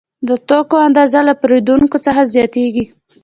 د 0.27 0.29
توکو 0.47 0.75
اندازه 0.87 1.19
له 1.27 1.33
پیرودونکو 1.41 1.97
څخه 2.05 2.21
زیاتېږي 2.33 2.85